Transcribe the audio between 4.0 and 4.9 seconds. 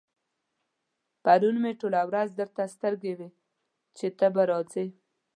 ته به راځې.